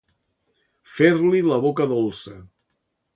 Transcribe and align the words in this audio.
Fer-li 0.93 1.41
la 1.51 1.59
boca 1.65 1.87
dolça. 1.91 2.33